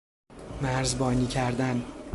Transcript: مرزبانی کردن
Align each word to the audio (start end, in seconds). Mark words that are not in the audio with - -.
مرزبانی 0.61 1.27
کردن 1.27 1.85